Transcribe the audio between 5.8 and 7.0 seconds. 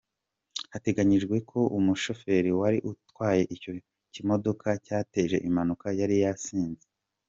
yari yasinze.